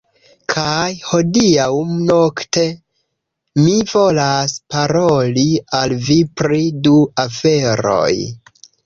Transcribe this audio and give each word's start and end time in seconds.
Kaj 0.51 0.91
hodiaŭ 1.07 1.65
nokte, 2.11 2.63
mi 3.65 3.73
volas 3.91 4.55
paroli 4.77 5.45
al 5.81 5.95
vi 6.09 6.17
pri 6.43 6.63
du 6.89 6.95
aferoj. 7.27 8.09